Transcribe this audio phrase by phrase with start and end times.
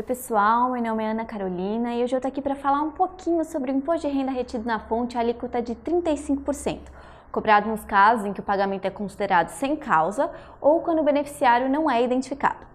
[0.00, 3.44] pessoal, meu nome é Ana Carolina e hoje eu tô aqui para falar um pouquinho
[3.44, 6.78] sobre o imposto de renda retido na fonte, alíquota de 35%,
[7.30, 10.30] cobrado nos casos em que o pagamento é considerado sem causa
[10.62, 12.66] ou quando o beneficiário não é identificado.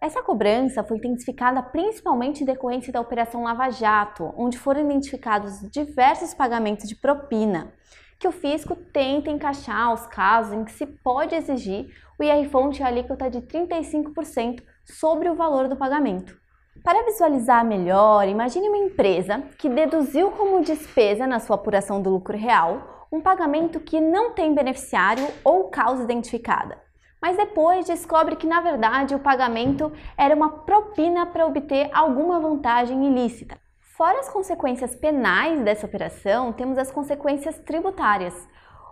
[0.00, 6.32] Essa cobrança foi intensificada principalmente em decorrência da Operação Lava Jato, onde foram identificados diversos
[6.32, 7.70] pagamentos de propina,
[8.18, 13.28] que o fisco tenta encaixar os casos em que se pode exigir o IR-fonte alíquota
[13.28, 16.38] de 35% sobre o valor do pagamento.
[16.82, 22.36] Para visualizar melhor, imagine uma empresa que deduziu como despesa na sua apuração do lucro
[22.36, 26.78] real um pagamento que não tem beneficiário ou causa identificada,
[27.20, 33.04] mas depois descobre que na verdade o pagamento era uma propina para obter alguma vantagem
[33.06, 33.58] ilícita.
[33.96, 38.34] Fora as consequências penais dessa operação, temos as consequências tributárias,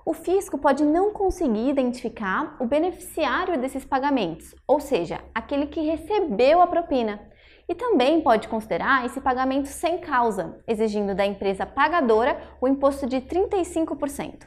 [0.09, 6.63] o fisco pode não conseguir identificar o beneficiário desses pagamentos, ou seja, aquele que recebeu
[6.63, 7.21] a propina.
[7.69, 13.21] E também pode considerar esse pagamento sem causa, exigindo da empresa pagadora o imposto de
[13.21, 14.47] 35%.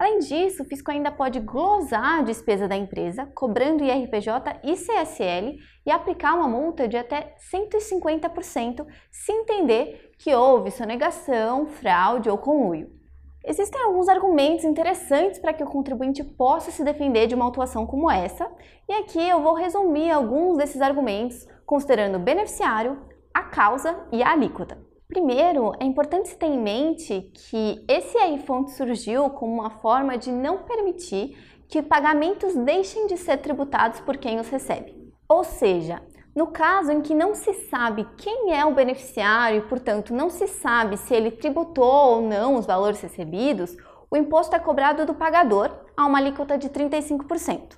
[0.00, 5.58] Além disso, o fisco ainda pode glosar a despesa da empresa, cobrando IRPJ e CSL
[5.86, 13.00] e aplicar uma multa de até 150% se entender que houve sonegação, fraude ou conluio.
[13.44, 18.08] Existem alguns argumentos interessantes para que o contribuinte possa se defender de uma autuação como
[18.08, 18.48] essa,
[18.88, 22.98] e aqui eu vou resumir alguns desses argumentos, considerando o beneficiário,
[23.34, 24.78] a causa e a alíquota.
[25.08, 30.30] Primeiro, é importante se ter em mente que esse AI-fonte surgiu como uma forma de
[30.30, 31.36] não permitir
[31.68, 35.12] que pagamentos deixem de ser tributados por quem os recebe.
[35.28, 36.02] Ou seja,
[36.34, 40.46] no caso em que não se sabe quem é o beneficiário e, portanto, não se
[40.46, 43.76] sabe se ele tributou ou não os valores recebidos,
[44.10, 47.76] o imposto é cobrado do pagador a uma alíquota de 35%.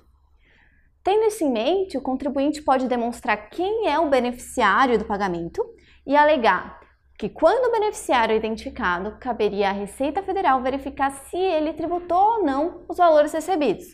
[1.03, 5.63] Tendo isso em mente, o contribuinte pode demonstrar quem é o beneficiário do pagamento
[6.05, 6.79] e alegar
[7.17, 12.43] que, quando o beneficiário é identificado, caberia à Receita Federal verificar se ele tributou ou
[12.43, 13.85] não os valores recebidos.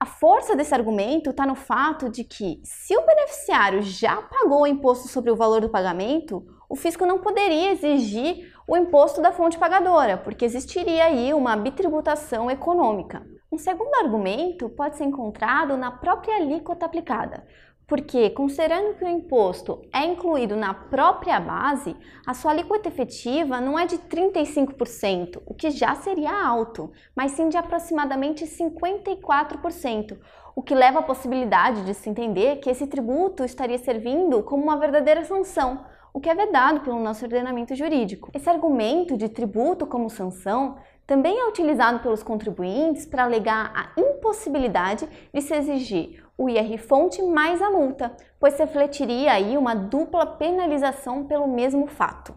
[0.00, 4.66] A força desse argumento está no fato de que, se o beneficiário já pagou o
[4.66, 9.58] imposto sobre o valor do pagamento, o fisco não poderia exigir o imposto da fonte
[9.58, 13.26] pagadora, porque existiria aí uma bitributação econômica.
[13.50, 17.44] Um segundo argumento pode ser encontrado na própria alíquota aplicada,
[17.88, 23.78] porque, considerando que o imposto é incluído na própria base, a sua alíquota efetiva não
[23.78, 30.18] é de 35%, o que já seria alto, mas sim de aproximadamente 54%,
[30.54, 34.76] o que leva à possibilidade de se entender que esse tributo estaria servindo como uma
[34.76, 38.30] verdadeira sanção, o que é vedado pelo nosso ordenamento jurídico.
[38.34, 40.76] Esse argumento de tributo como sanção
[41.06, 47.60] também é utilizado pelos contribuintes para alegar a impossibilidade de se exigir o IR-fonte mais
[47.60, 52.32] a multa, pois refletiria aí uma dupla penalização pelo mesmo fato.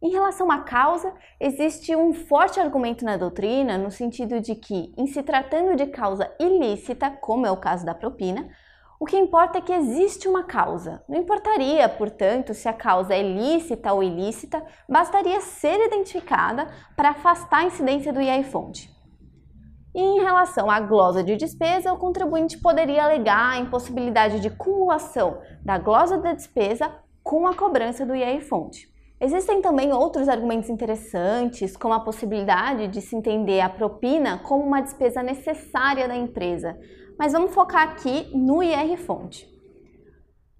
[0.00, 5.06] Em relação à causa, existe um forte argumento na doutrina no sentido de que, em
[5.06, 8.48] se tratando de causa ilícita, como é o caso da propina,
[9.00, 11.02] o que importa é que existe uma causa.
[11.08, 17.60] Não importaria, portanto, se a causa é lícita ou ilícita, bastaria ser identificada para afastar
[17.60, 18.97] a incidência do IAI-fonte.
[19.94, 25.38] E em relação à glosa de despesa, o contribuinte poderia alegar a impossibilidade de cumulação
[25.64, 26.90] da glosa da despesa
[27.22, 28.88] com a cobrança do IAI-fonte.
[29.20, 34.80] Existem também outros argumentos interessantes, como a possibilidade de se entender a propina como uma
[34.80, 36.78] despesa necessária da empresa,
[37.18, 39.57] mas vamos focar aqui no IR-fonte.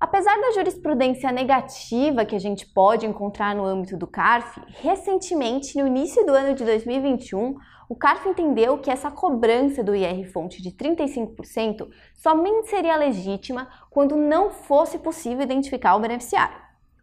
[0.00, 5.88] Apesar da jurisprudência negativa que a gente pode encontrar no âmbito do CARF, recentemente, no
[5.88, 7.56] início do ano de 2021,
[7.88, 14.50] o CARF entendeu que essa cobrança do IR-fonte de 35% somente seria legítima quando não
[14.50, 16.56] fosse possível identificar o beneficiário.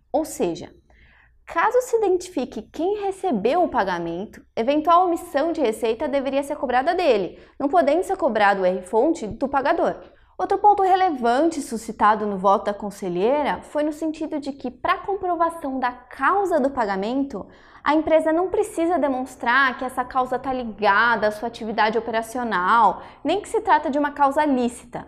[0.09, 0.73] Ou seja,
[1.45, 7.39] Caso se identifique quem recebeu o pagamento, eventual omissão de receita deveria ser cobrada dele,
[7.59, 9.95] não podendo ser cobrado o R-fonte do pagador.
[10.37, 15.79] Outro ponto relevante suscitado no voto da conselheira foi no sentido de que, para comprovação
[15.79, 17.47] da causa do pagamento,
[17.81, 23.39] a empresa não precisa demonstrar que essa causa está ligada à sua atividade operacional, nem
[23.39, 25.07] que se trata de uma causa lícita.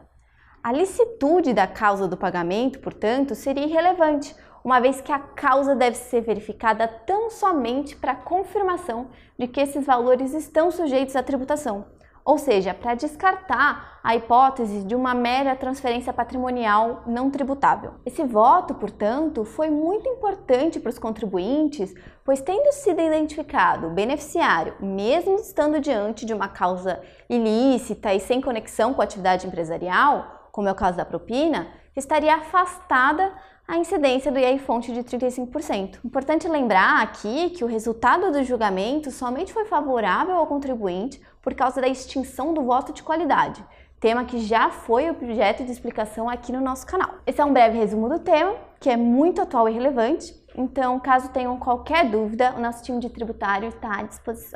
[0.63, 4.33] A licitude da causa do pagamento, portanto, seria irrelevante,
[4.63, 9.85] uma vez que a causa deve ser verificada tão somente para confirmação de que esses
[9.85, 11.85] valores estão sujeitos à tributação,
[12.27, 17.93] ou seja, para descartar a hipótese de uma mera transferência patrimonial não tributável.
[18.05, 21.95] Esse voto, portanto, foi muito importante para os contribuintes,
[22.25, 28.41] pois tendo sido identificado o beneficiário, mesmo estando diante de uma causa ilícita e sem
[28.41, 33.31] conexão com a atividade empresarial, como é o caso da propina, estaria afastada
[33.65, 35.99] a incidência do IAI-fonte de 35%.
[36.03, 41.79] Importante lembrar aqui que o resultado do julgamento somente foi favorável ao contribuinte por causa
[41.79, 43.63] da extinção do voto de qualidade,
[44.01, 47.09] tema que já foi objeto de explicação aqui no nosso canal.
[47.25, 51.29] Esse é um breve resumo do tema, que é muito atual e relevante, então caso
[51.29, 54.55] tenham qualquer dúvida, o nosso time de tributário está à disposição.